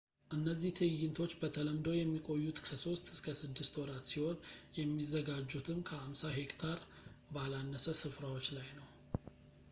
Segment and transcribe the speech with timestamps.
[0.35, 4.37] እነዚህ ትዕይንቶች በተለምዶ የሚቆዩት ከሶስት እስከ ስድስት ወራት ሲሆን
[4.79, 6.79] የሚዘጋጁትም ከ50 ሄክታር
[7.35, 8.89] ባላነሰ ስፍራዎች ላይ ነው